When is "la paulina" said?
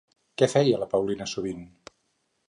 0.83-1.27